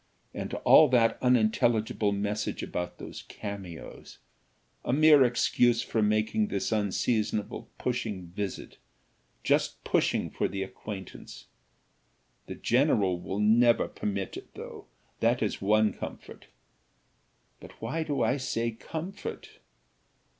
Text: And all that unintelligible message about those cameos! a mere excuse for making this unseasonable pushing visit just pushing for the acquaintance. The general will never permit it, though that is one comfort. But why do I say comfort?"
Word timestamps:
And 0.33 0.51
all 0.63 0.87
that 0.87 1.19
unintelligible 1.21 2.11
message 2.11 2.63
about 2.63 2.97
those 2.97 3.21
cameos! 3.27 4.17
a 4.83 4.91
mere 4.91 5.23
excuse 5.23 5.83
for 5.83 6.01
making 6.01 6.47
this 6.47 6.71
unseasonable 6.71 7.69
pushing 7.77 8.25
visit 8.29 8.77
just 9.43 9.83
pushing 9.83 10.31
for 10.31 10.47
the 10.47 10.63
acquaintance. 10.63 11.45
The 12.47 12.55
general 12.55 13.19
will 13.21 13.37
never 13.39 13.87
permit 13.87 14.37
it, 14.37 14.51
though 14.55 14.87
that 15.19 15.43
is 15.43 15.61
one 15.61 15.93
comfort. 15.93 16.47
But 17.59 17.79
why 17.79 18.01
do 18.01 18.23
I 18.23 18.37
say 18.37 18.71
comfort?" 18.71 19.59